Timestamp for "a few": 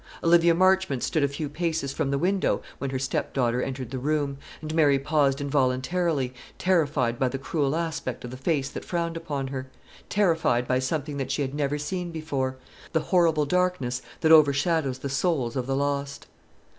1.23-1.47